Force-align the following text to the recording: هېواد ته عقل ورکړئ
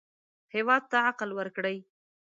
هېواد 0.53 0.83
ته 0.91 0.97
عقل 1.09 1.29
ورکړئ 1.35 1.77